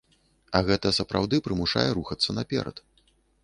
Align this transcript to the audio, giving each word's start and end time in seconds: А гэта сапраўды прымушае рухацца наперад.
А 0.59 0.61
гэта 0.69 0.93
сапраўды 0.99 1.41
прымушае 1.49 1.87
рухацца 2.01 2.39
наперад. 2.41 2.87